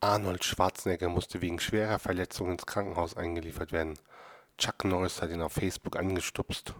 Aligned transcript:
Arnold 0.00 0.44
Schwarzenegger 0.44 1.08
musste 1.08 1.40
wegen 1.40 1.58
schwerer 1.58 1.98
Verletzung 1.98 2.52
ins 2.52 2.66
Krankenhaus 2.66 3.16
eingeliefert 3.16 3.72
werden. 3.72 3.98
Chuck 4.56 4.84
Norris 4.84 5.20
hat 5.20 5.30
ihn 5.30 5.42
auf 5.42 5.52
Facebook 5.52 5.96
angestupst. 5.96 6.72